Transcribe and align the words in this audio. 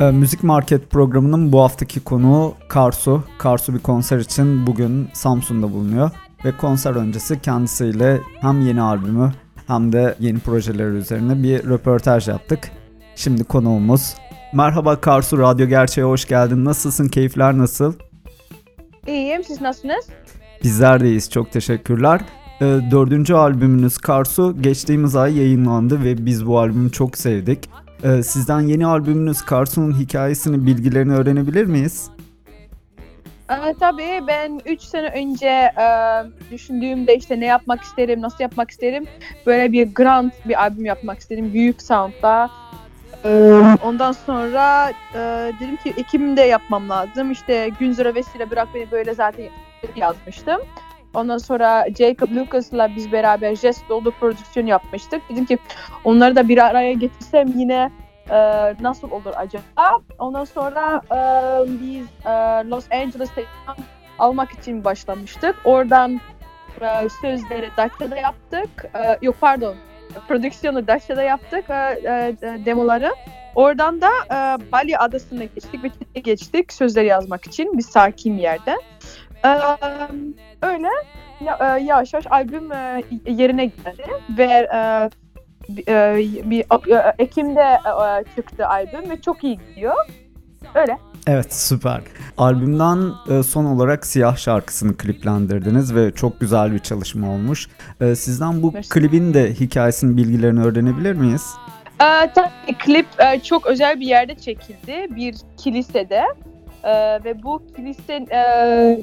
E, 0.00 0.10
Müzik 0.10 0.42
Market 0.42 0.90
programının 0.90 1.52
bu 1.52 1.60
haftaki 1.60 2.00
konuğu 2.00 2.54
Karsu. 2.68 3.22
Karsu 3.38 3.74
bir 3.74 3.78
konser 3.78 4.18
için 4.18 4.66
bugün 4.66 5.08
Samsun'da 5.12 5.72
bulunuyor. 5.72 6.10
Ve 6.44 6.56
konser 6.56 6.94
öncesi 6.94 7.40
kendisiyle 7.40 8.20
hem 8.40 8.60
yeni 8.60 8.82
albümü 8.82 9.32
hem 9.66 9.92
de 9.92 10.14
yeni 10.20 10.38
projeleri 10.38 10.94
üzerine 10.94 11.42
bir 11.42 11.64
röportaj 11.64 12.28
yaptık. 12.28 12.70
Şimdi 13.14 13.44
konuğumuz. 13.44 14.14
Merhaba 14.54 15.00
Karsu, 15.00 15.38
Radyo 15.38 15.66
Gerçeğe 15.66 16.04
hoş 16.04 16.24
geldin. 16.24 16.64
Nasılsın, 16.64 17.08
keyifler 17.08 17.58
nasıl? 17.58 17.94
İyiyim, 19.06 19.44
siz 19.44 19.60
nasılsınız? 19.60 20.06
Bizler 20.64 21.00
de 21.00 21.06
iyiyiz, 21.06 21.30
çok 21.30 21.52
teşekkürler. 21.52 22.20
E, 22.60 22.64
dördüncü 22.64 23.34
albümünüz 23.34 23.98
Karsu 23.98 24.62
geçtiğimiz 24.62 25.16
ay 25.16 25.38
yayınlandı 25.38 26.04
ve 26.04 26.26
biz 26.26 26.46
bu 26.46 26.58
albümü 26.58 26.92
çok 26.92 27.18
sevdik. 27.18 27.68
Ee, 28.04 28.22
sizden 28.22 28.60
yeni 28.60 28.86
albümünüz 28.86 29.42
Karsu'nun 29.42 29.98
hikayesini, 29.98 30.66
bilgilerini 30.66 31.12
öğrenebilir 31.12 31.64
miyiz? 31.64 32.10
Ee, 33.50 33.74
tabii 33.80 34.20
ben 34.28 34.60
3 34.66 34.80
sene 34.80 35.08
önce 35.08 35.48
e, 35.48 35.86
düşündüğümde 36.50 37.16
işte 37.16 37.40
ne 37.40 37.46
yapmak 37.46 37.82
isterim, 37.82 38.22
nasıl 38.22 38.36
yapmak 38.40 38.70
isterim. 38.70 39.04
Böyle 39.46 39.72
bir 39.72 39.94
grand 39.94 40.30
bir 40.44 40.62
albüm 40.62 40.84
yapmak 40.84 41.18
istedim. 41.18 41.52
Büyük 41.52 41.82
sound'da. 41.82 42.50
Ee, 43.24 43.76
ondan 43.84 44.12
sonra 44.12 44.92
e, 45.14 45.52
dedim 45.60 45.76
ki 45.76 45.94
Ekim'de 45.96 46.42
yapmam 46.42 46.88
lazım. 46.88 47.30
İşte 47.30 47.70
Günzura 47.80 48.14
Vesile 48.14 48.50
Bırak 48.50 48.68
Beni 48.74 48.90
Böyle 48.90 49.14
zaten 49.14 49.46
yazmıştım. 49.96 50.60
Ondan 51.16 51.38
sonra 51.38 51.86
Jacob 51.98 52.36
Lucas'la 52.36 52.96
biz 52.96 53.12
beraber 53.12 53.54
Jest 53.56 53.88
Doldu 53.88 54.10
prodüksiyon 54.10 54.66
yapmıştık. 54.66 55.22
Dedim 55.30 55.46
ki 55.46 55.58
onları 56.04 56.36
da 56.36 56.48
bir 56.48 56.58
araya 56.58 56.92
getirsem 56.92 57.48
yine 57.56 57.90
e, 58.30 58.36
nasıl 58.80 59.10
olur 59.10 59.32
acaba? 59.36 60.00
Ondan 60.18 60.44
sonra 60.44 61.02
e, 61.10 61.18
biz 61.68 62.06
e, 62.26 62.30
Los 62.70 62.84
Angeles'ta 62.92 63.40
almak 64.18 64.52
için 64.52 64.84
başlamıştık. 64.84 65.56
Oradan 65.64 66.20
e, 66.80 67.08
sözleri 67.20 67.70
Dacia'da 67.76 68.16
yaptık. 68.16 68.90
E, 68.94 69.18
yok 69.22 69.36
pardon, 69.40 69.74
prodüksiyonu 70.28 70.86
Dacia'da 70.86 71.22
yaptık 71.22 71.70
e, 71.70 71.74
e, 71.74 72.64
demoları. 72.64 73.14
Oradan 73.54 74.00
da 74.00 74.10
e, 74.30 74.72
Bali 74.72 74.98
adasına 74.98 75.44
geçtik 75.44 75.84
ve 75.84 76.20
geçtik 76.20 76.72
sözleri 76.72 77.06
yazmak 77.06 77.46
için 77.46 77.78
bir 77.78 77.82
sakin 77.82 78.38
yerde. 78.38 78.76
Öyle 80.62 80.88
ya, 81.40 81.58
e, 81.60 81.82
yavaş 81.82 82.14
yavaş 82.14 82.26
albüm 82.30 82.72
e, 82.72 83.02
yerine 83.26 83.66
geldi 83.66 84.02
ve 84.38 84.68
e, 84.74 86.16
bir 86.50 86.64
Ekim'de 87.18 87.78
çıktı 88.36 88.66
albüm 88.66 89.10
ve 89.10 89.20
çok 89.20 89.44
iyi 89.44 89.58
gidiyor. 89.68 89.94
Öyle. 90.74 90.98
Evet 91.26 91.54
süper. 91.54 92.00
Albümden 92.38 93.12
son 93.42 93.64
olarak 93.64 94.06
Siyah 94.06 94.36
şarkısını 94.36 94.96
kliplendirdiniz 94.96 95.94
ve 95.94 96.12
çok 96.12 96.40
güzel 96.40 96.72
bir 96.72 96.78
çalışma 96.78 97.30
olmuş. 97.30 97.68
Sizden 98.00 98.62
bu 98.62 98.72
klibin 98.90 99.34
de 99.34 99.54
hikayesinin 99.54 100.16
bilgilerini 100.16 100.60
öğrenebilir 100.60 101.12
miyiz? 101.12 101.54
E, 102.00 102.32
tabii 102.34 102.78
klip 102.78 103.06
e, 103.18 103.40
çok 103.40 103.66
özel 103.66 104.00
bir 104.00 104.06
yerde 104.06 104.34
çekildi. 104.34 105.06
Bir 105.16 105.36
kilisede. 105.56 106.24
E, 106.84 107.24
ve 107.24 107.42
bu 107.42 107.62
kilise 107.76 108.26
e, 108.32 109.00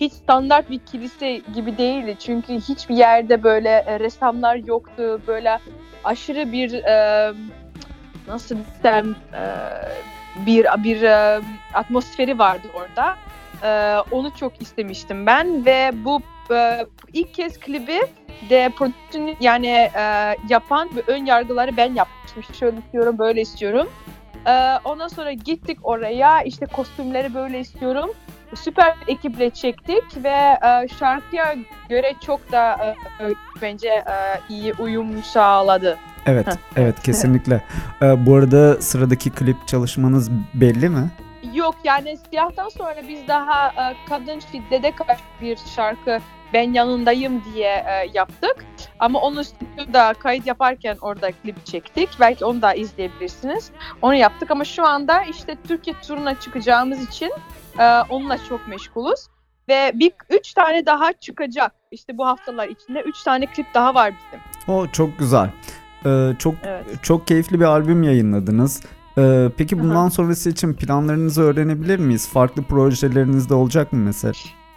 hiç 0.00 0.12
standart 0.12 0.70
bir 0.70 0.78
kilise 0.78 1.36
gibi 1.54 1.78
değildi. 1.78 2.16
Çünkü 2.18 2.54
hiçbir 2.54 2.96
yerde 2.96 3.42
böyle 3.42 3.68
e, 3.68 4.00
ressamlar 4.00 4.56
yoktu. 4.56 5.20
Böyle 5.26 5.58
aşırı 6.04 6.52
bir 6.52 6.72
e, 6.74 7.32
nasıl 8.28 8.56
desem 8.58 9.10
e, 9.10 9.42
bir 10.46 10.66
bir 10.84 11.02
e, 11.02 11.40
atmosferi 11.74 12.38
vardı 12.38 12.68
orada. 12.74 13.16
E, 13.62 13.98
onu 14.10 14.36
çok 14.36 14.62
istemiştim 14.62 15.26
ben 15.26 15.66
ve 15.66 15.90
bu 16.04 16.20
e, 16.54 16.86
ilk 17.12 17.34
kez 17.34 17.60
klibi 17.60 18.00
de 18.50 18.70
prodüksiyon 18.76 19.36
yani 19.40 19.66
e, 19.96 20.36
yapan 20.48 20.90
ve 20.96 21.02
ön 21.06 21.26
yargıları 21.26 21.76
ben 21.76 21.94
yapmıştım. 21.94 22.54
Şöyle 22.54 22.78
istiyorum, 22.78 23.18
böyle 23.18 23.40
istiyorum. 23.40 23.88
E, 24.46 24.78
ondan 24.84 25.08
sonra 25.08 25.32
gittik 25.32 25.78
oraya. 25.82 26.42
işte 26.42 26.66
kostümleri 26.66 27.34
böyle 27.34 27.60
istiyorum 27.60 28.10
süper 28.56 28.94
bir 29.00 29.12
ekiple 29.12 29.50
çektik 29.50 30.24
ve 30.24 30.58
e, 30.64 30.88
şarkıya 30.98 31.56
göre 31.88 32.14
çok 32.26 32.52
da 32.52 32.94
e, 33.20 33.24
bence 33.62 33.88
e, 33.88 34.40
iyi 34.48 34.74
uyum 34.74 35.22
sağladı. 35.22 35.98
Evet, 36.26 36.46
evet 36.76 37.02
kesinlikle. 37.04 37.62
ee, 38.02 38.26
bu 38.26 38.34
arada 38.34 38.82
sıradaki 38.82 39.30
klip 39.30 39.68
çalışmanız 39.68 40.30
belli 40.54 40.88
mi? 40.88 41.10
Yok 41.54 41.74
yani 41.84 42.18
siyahtan 42.30 42.68
sonra 42.68 42.96
biz 43.08 43.28
daha 43.28 43.68
e, 43.68 43.96
kadın 44.08 44.40
şiddete 44.52 44.90
karşı 44.94 45.22
bir 45.40 45.58
şarkı 45.76 46.18
ben 46.52 46.72
yanındayım 46.72 47.42
diye 47.44 47.84
e, 47.88 48.10
yaptık. 48.14 48.56
Ama 48.98 49.20
onu 49.20 49.44
stüdyoda 49.44 50.14
kayıt 50.14 50.46
yaparken 50.46 50.96
orada 51.00 51.32
klip 51.32 51.66
çektik. 51.66 52.08
Belki 52.20 52.44
onu 52.44 52.62
da 52.62 52.74
izleyebilirsiniz. 52.74 53.70
Onu 54.02 54.14
yaptık 54.14 54.50
ama 54.50 54.64
şu 54.64 54.86
anda 54.86 55.22
işte 55.22 55.56
Türkiye 55.68 55.96
turuna 56.00 56.40
çıkacağımız 56.40 57.08
için 57.08 57.32
e, 57.78 57.84
onunla 58.08 58.38
çok 58.48 58.68
meşgulüz. 58.68 59.20
Ve 59.68 59.92
bir 59.94 60.12
üç 60.30 60.52
tane 60.52 60.86
daha 60.86 61.12
çıkacak. 61.12 61.72
İşte 61.90 62.18
bu 62.18 62.26
haftalar 62.26 62.68
içinde 62.68 63.00
üç 63.00 63.22
tane 63.22 63.46
klip 63.46 63.66
daha 63.74 63.94
var 63.94 64.14
bizim. 64.18 64.74
O 64.76 64.86
çok 64.86 65.18
güzel. 65.18 65.50
Ee, 66.06 66.32
çok 66.38 66.54
evet. 66.62 66.84
çok 67.02 67.26
keyifli 67.26 67.60
bir 67.60 67.64
albüm 67.64 68.02
yayınladınız. 68.02 68.82
Ee, 69.18 69.48
peki 69.56 69.80
bundan 69.80 69.94
Aha. 69.94 70.10
sonrası 70.10 70.50
için 70.50 70.74
planlarınızı 70.74 71.42
öğrenebilir 71.42 71.98
miyiz? 71.98 72.28
Farklı 72.28 72.62
projeleriniz 72.62 73.50
de 73.50 73.54
olacak 73.54 73.92
mı 73.92 73.98
mesela? 73.98 74.32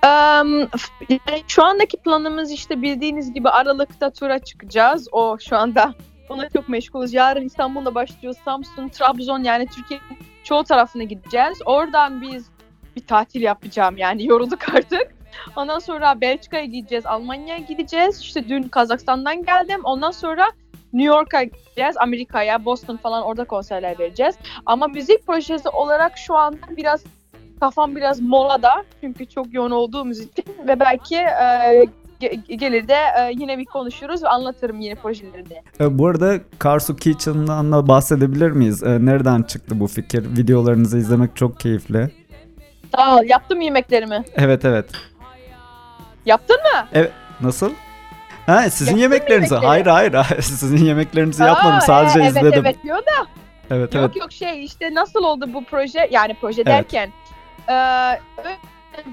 Um, 0.06 0.59
yani 1.09 1.44
şu 1.47 1.63
andaki 1.63 1.97
planımız 1.97 2.51
işte 2.51 2.81
bildiğiniz 2.81 3.33
gibi 3.33 3.50
Aralık'ta 3.50 4.09
tura 4.13 4.39
çıkacağız. 4.39 5.07
O 5.12 5.38
şu 5.39 5.57
anda 5.57 5.94
ona 6.29 6.50
çok 6.50 6.69
meşgulüz. 6.69 7.13
Yarın 7.13 7.45
İstanbul'da 7.45 7.95
başlıyor. 7.95 8.35
Samsun, 8.45 8.89
Trabzon 8.89 9.44
yani 9.44 9.67
Türkiye'nin 9.67 10.17
çoğu 10.44 10.63
tarafına 10.63 11.03
gideceğiz. 11.03 11.57
Oradan 11.66 12.22
biz 12.22 12.45
bir 12.95 13.06
tatil 13.06 13.41
yapacağım 13.41 13.97
yani 13.97 14.25
yorulduk 14.25 14.59
artık. 14.75 15.16
Ondan 15.56 15.79
sonra 15.79 16.22
Belçika'ya 16.22 16.66
gideceğiz, 16.66 17.06
Almanya'ya 17.06 17.57
gideceğiz. 17.57 18.19
İşte 18.19 18.50
dün 18.50 18.63
Kazakistan'dan 18.63 19.44
geldim. 19.44 19.81
Ondan 19.83 20.11
sonra 20.11 20.47
New 20.94 21.16
York'a 21.16 21.44
gideceğiz, 21.44 21.95
Amerika'ya, 21.97 22.66
Boston 22.66 22.97
falan 22.97 23.23
orada 23.23 23.44
konserler 23.44 24.00
vereceğiz. 24.00 24.35
Ama 24.66 24.88
müzik 24.88 25.28
projesi 25.28 25.69
olarak 25.69 26.18
şu 26.18 26.36
anda 26.36 26.77
biraz 26.77 27.03
kafam 27.59 27.95
biraz 27.95 28.21
molada 28.21 28.83
çünkü 29.01 29.25
çok 29.25 29.53
yoğun 29.53 29.71
olduğumuz 29.71 30.19
için 30.19 30.45
ve 30.68 30.80
belki 30.80 31.15
e, 31.15 31.86
gelir 32.56 32.88
de 32.88 32.97
e, 33.19 33.31
yine 33.31 33.57
bir 33.57 33.65
konuşuruz 33.65 34.24
ve 34.24 34.27
anlatırım 34.27 34.80
yine 34.80 34.95
projelerini. 34.95 35.62
E, 35.80 35.97
bu 35.97 36.07
arada 36.07 36.39
Karsu 36.59 36.95
Kitchen'dan 36.95 37.71
da 37.71 37.88
bahsedebilir 37.88 38.51
miyiz? 38.51 38.83
E, 38.83 39.06
nereden 39.06 39.44
çıktı 39.44 39.80
bu 39.80 39.88
fikir? 39.88 40.38
Videolarınızı 40.38 40.97
izlemek 40.97 41.36
çok 41.36 41.59
keyifli. 41.59 42.09
Sağ 42.95 43.15
ol. 43.15 43.23
Yaptım 43.23 43.61
yemeklerimi. 43.61 44.23
Evet 44.35 44.65
evet. 44.65 44.85
Yaptın 46.25 46.57
mı? 46.57 46.87
Evet. 46.93 47.11
Nasıl? 47.41 47.71
Ha 48.45 48.69
sizin 48.69 48.91
Yaptın 48.91 49.01
yemeklerinizi. 49.01 49.53
Yemekleri. 49.53 49.89
Hayır 49.89 50.13
hayır. 50.13 50.41
sizin 50.41 50.85
yemeklerinizi 50.85 51.43
Aa, 51.43 51.47
yapmadım. 51.47 51.81
Sadece 51.81 52.19
evet, 52.19 52.29
izledim. 52.29 52.47
Evet 52.47 52.65
evet 52.65 52.83
diyor 52.83 52.97
da. 52.97 53.27
Evet 53.71 53.93
yok, 53.93 54.03
evet. 54.05 54.15
Yok 54.15 54.31
şey 54.31 54.65
işte 54.65 54.93
nasıl 54.93 55.23
oldu 55.23 55.53
bu 55.53 55.63
proje? 55.63 56.07
Yani 56.11 56.35
proje 56.41 56.61
evet. 56.61 56.67
derken 56.67 57.09
e, 57.69 57.75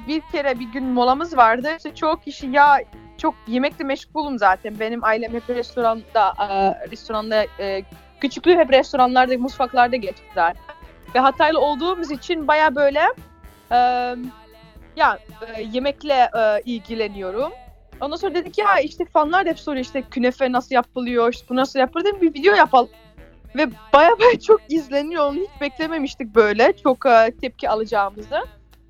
bir 0.08 0.22
kere 0.32 0.60
bir 0.60 0.64
gün 0.64 0.84
molamız 0.84 1.36
vardı. 1.36 1.68
İşte 1.76 1.94
çok 1.94 2.24
kişi 2.24 2.46
ya 2.46 2.80
çok 3.18 3.34
yemekle 3.46 3.84
meşgulum 3.84 4.38
zaten. 4.38 4.80
Benim 4.80 5.04
ailem 5.04 5.34
hep 5.34 5.50
restoranda 5.50 6.34
e, 6.50 6.90
restoranda 6.90 7.46
e, 7.58 7.82
küçüklüğü 8.20 8.56
hep 8.56 8.72
restoranlarda, 8.72 9.38
mutfaklarda 9.38 9.96
geçti 9.96 10.22
zaten. 10.34 10.62
Ve 11.14 11.18
Hataylı 11.18 11.60
olduğumuz 11.60 12.10
için 12.10 12.48
baya 12.48 12.74
böyle 12.74 13.02
e, 13.72 13.76
ya 14.96 15.18
e, 15.56 15.62
yemekle 15.72 16.30
e, 16.36 16.62
ilgileniyorum. 16.64 17.52
Ondan 18.00 18.16
sonra 18.16 18.34
dedik 18.34 18.58
ya 18.58 18.80
işte 18.80 19.04
fanlar 19.04 19.46
da 19.46 19.50
hep 19.50 19.58
soruyor 19.58 19.84
işte 19.84 20.02
künefe 20.02 20.52
nasıl 20.52 20.74
yapılıyor, 20.74 21.32
işte 21.32 21.46
bu 21.48 21.56
nasıl 21.56 21.78
yapılır 21.78 22.04
dedim 22.04 22.20
bir 22.20 22.34
video 22.34 22.54
yapalım. 22.54 22.90
Ve 23.56 23.70
baya 23.92 24.18
baya 24.18 24.40
çok 24.46 24.60
izleniyor. 24.68 25.24
Onu 25.24 25.36
hiç 25.36 25.60
beklememiştik 25.60 26.34
böyle. 26.34 26.72
Çok 26.82 27.06
e, 27.06 27.34
tepki 27.40 27.68
alacağımızı. 27.68 28.40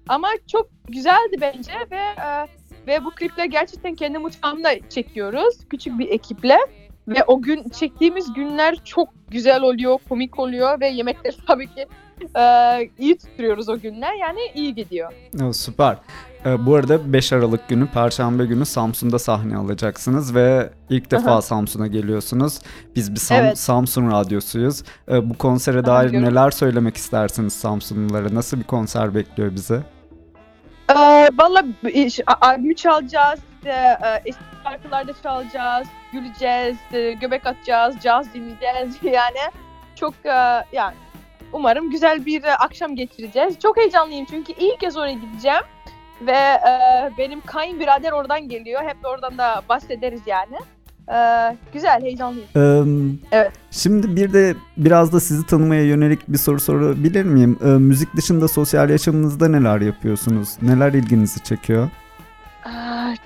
Ama 0.09 0.29
çok 0.53 0.69
güzeldi 0.89 1.37
bence 1.41 1.73
ve 1.91 1.97
e, 1.97 2.47
ve 2.87 3.05
bu 3.05 3.11
klipleri 3.11 3.51
gerçekten 3.51 3.95
kendi 3.95 4.19
mutfağımda 4.19 4.89
çekiyoruz. 4.89 5.69
Küçük 5.71 5.99
bir 5.99 6.09
ekiple. 6.09 6.59
Ve 7.09 7.25
o 7.27 7.43
gün 7.43 7.69
çektiğimiz 7.69 8.33
günler 8.33 8.85
çok 8.85 9.09
güzel 9.29 9.63
oluyor, 9.63 9.99
komik 10.09 10.39
oluyor 10.39 10.81
ve 10.81 10.89
yemekleri 10.89 11.37
tabii 11.47 11.67
ki 11.67 11.87
e, 12.37 12.91
iyi 12.99 13.19
tutuyoruz 13.19 13.69
o 13.69 13.79
günler. 13.81 14.15
Yani 14.15 14.41
iyi 14.55 14.75
gidiyor. 14.75 15.13
Süper. 15.53 15.97
Ee, 16.47 16.67
bu 16.67 16.75
arada 16.75 17.13
5 17.13 17.33
Aralık 17.33 17.69
günü 17.69 17.87
Perşembe 17.87 18.47
günü 18.47 18.67
Samsun'da 18.67 19.19
sahne 19.19 19.57
alacaksınız 19.57 20.35
ve 20.35 20.71
ilk 20.91 21.11
defa 21.11 21.33
Aha. 21.33 21.43
Samsun'a 21.43 21.87
geliyorsunuz. 21.87 22.59
Biz 22.97 23.15
bir 23.15 23.21
Sam- 23.21 23.39
Evet. 23.41 23.59
Samsun 23.59 24.11
radyosuyuz. 24.11 24.83
Ee, 25.09 25.31
bu 25.31 25.39
konsere 25.39 25.79
Aha, 25.79 25.87
dair 25.87 26.09
biliyorum. 26.09 26.29
neler 26.31 26.51
söylemek 26.51 26.97
istersiniz 26.97 27.53
Samsunlulara? 27.53 28.35
Nasıl 28.35 28.59
bir 28.59 28.65
konser 28.65 29.15
bekliyor 29.15 29.55
bizi? 29.55 29.81
E, 30.89 30.95
Valla 31.39 31.65
albümü 32.41 32.77
çalacağız, 32.77 33.41
işte, 33.59 33.99
eski 34.25 34.43
şarkılarda 34.65 35.13
çalacağız, 35.23 35.89
güleceğiz, 36.13 36.77
göbek 37.21 37.47
atacağız, 37.47 37.97
caz 38.03 38.35
dinleyeceğiz 38.35 38.97
yani. 39.03 39.53
Çok 39.97 40.15
yani 40.73 40.95
umarım 41.53 41.91
güzel 41.91 42.27
bir 42.27 42.45
e, 42.45 42.55
akşam 42.55 42.97
geçireceğiz. 42.97 43.59
Çok 43.63 43.77
heyecanlıyım 43.77 44.27
çünkü 44.31 44.53
ilk 44.53 44.81
kez 44.81 44.97
oraya 44.97 45.13
gideceğim. 45.13 45.63
Ve 46.27 46.33
e, 46.33 46.71
benim 47.19 47.41
kayınbirader 47.41 48.13
oradan 48.13 48.49
geliyor. 48.49 48.83
Hep 48.83 48.97
oradan 49.05 49.39
da 49.39 49.63
bahsederiz 49.69 50.21
yani. 50.27 50.57
E, 51.09 51.17
güzel, 51.73 52.03
heyecanlıyım. 52.03 52.49
Ee, 52.57 53.37
Evet. 53.37 53.53
Şimdi 53.71 54.17
bir 54.17 54.33
de 54.33 54.55
biraz 54.77 55.13
da 55.13 55.21
sizi 55.21 55.47
tanımaya 55.47 55.83
yönelik 55.85 56.29
bir 56.29 56.39
soru 56.39 56.61
sorabilir 56.61 57.25
miyim? 57.25 57.59
Ee, 57.65 57.67
müzik 57.67 58.17
dışında 58.17 58.49
sosyal 58.49 58.91
yaşamınızda 58.91 59.49
neler 59.49 59.81
yapıyorsunuz? 59.81 60.49
Neler 60.63 60.93
ilginizi 60.93 61.43
çekiyor? 61.43 61.91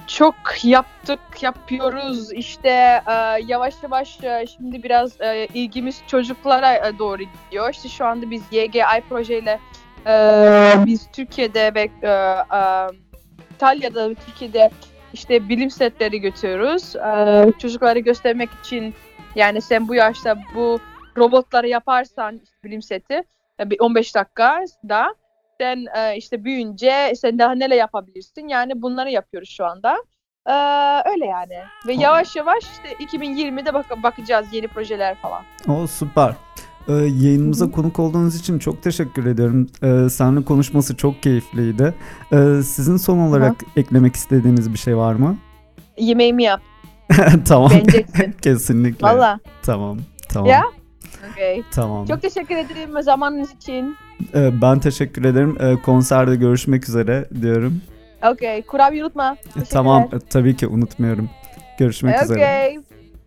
Çok 0.07 0.35
yaptık, 0.65 1.21
yapıyoruz. 1.43 2.33
İşte 2.33 2.69
e, 3.09 3.13
yavaş 3.47 3.75
yavaş 3.83 4.25
e, 4.25 4.45
şimdi 4.57 4.83
biraz 4.83 5.21
e, 5.21 5.47
ilgimiz 5.55 6.03
çocuklara 6.07 6.75
e, 6.75 6.99
doğru 6.99 7.23
gidiyor. 7.23 7.71
İşte 7.71 7.89
şu 7.89 8.07
anda 8.07 8.31
biz 8.31 8.43
YGI 8.51 9.03
projeyle 9.09 9.61
e, 10.07 10.75
biz 10.87 11.11
Türkiye'de 11.13 11.75
ve 11.75 11.91
e, 12.03 12.09
e, 12.09 12.87
İtalya'da 13.55 14.15
Türkiye'de 14.15 14.71
işte 15.13 15.49
bilim 15.49 15.71
setleri 15.71 16.21
götürüyoruz. 16.21 16.97
E, 16.97 17.53
çocuklara 17.59 17.99
göstermek 17.99 18.51
için 18.65 18.95
yani 19.35 19.61
sen 19.61 19.89
bu 19.89 19.95
yaşta 19.95 20.39
bu 20.55 20.79
robotları 21.17 21.69
yaparsan 21.69 22.41
işte 22.45 22.57
bilim 22.65 22.83
seti 22.83 23.23
e, 23.61 23.71
bir 23.71 23.81
15 23.81 24.15
dakika 24.15 24.65
da 24.89 25.15
sen 25.61 25.87
e, 25.97 26.17
işte 26.17 26.45
büyüyünce 26.45 27.13
sen 27.17 27.39
daha 27.39 27.53
neler 27.55 27.77
yapabilirsin 27.77 28.49
yani 28.49 28.83
bunları 28.83 29.11
yapıyoruz 29.11 29.49
şu 29.51 29.65
anda. 29.67 29.97
E, 30.47 30.53
öyle 31.11 31.27
yani. 31.27 31.59
Ve 31.87 31.93
yavaş 31.93 32.37
yavaş 32.37 32.65
işte 32.65 33.05
2020'de 33.05 33.75
bak- 33.75 34.03
bakacağız 34.03 34.47
yeni 34.53 34.69
projeler 34.69 35.15
falan. 35.15 35.43
O 35.69 35.87
süper. 35.87 36.35
Ee, 36.89 36.93
yayınımıza 36.93 37.71
konuk 37.71 37.99
olduğunuz 37.99 38.37
için 38.41 38.59
çok 38.59 38.83
teşekkür 38.83 39.27
ediyorum. 39.27 39.67
Ee, 39.83 40.09
seninle 40.11 40.45
konuşması 40.45 40.97
çok 40.97 41.23
keyifliydi. 41.23 41.95
Ee, 42.33 42.37
sizin 42.65 42.97
son 42.97 43.19
olarak 43.19 43.55
eklemek 43.77 44.17
istediğiniz 44.17 44.73
bir 44.73 44.79
şey 44.79 44.97
var 44.97 45.15
mı? 45.15 45.37
Yemeğimi 45.99 46.43
yap. 46.43 46.61
tamam. 47.49 47.71
Kesinlikle. 48.43 49.07
Valla. 49.07 49.41
Tamam. 49.63 49.99
Tamam. 50.29 50.51
Ya? 50.51 50.63
Okay. 51.33 51.63
Tamam. 51.71 52.07
Çok 52.07 52.23
teşekkür 52.23 52.57
ederim 52.57 53.03
zamanınız 53.03 53.53
için. 53.53 53.97
Ee, 54.35 54.63
ben 54.63 54.79
teşekkür 54.79 55.25
ederim. 55.25 55.59
Ee, 55.61 55.83
konserde 55.83 56.37
görüşmek 56.37 56.89
üzere 56.89 57.29
diyorum. 57.41 57.81
Okay. 58.23 58.63
Kurabiye 58.63 59.05
unutma. 59.05 59.37
Ee, 59.57 59.65
tamam. 59.71 60.03
e, 60.03 60.19
tabii 60.31 60.57
ki 60.57 60.67
unutmuyorum. 60.67 61.31
Görüşmek 61.79 62.23
üzere. 62.23 62.39
Okay. 62.39 62.79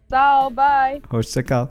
Sağ 0.09 0.47
ol. 0.47 0.57
Bye. 0.57 1.01
Hoşça 1.09 1.45
kal. 1.45 1.67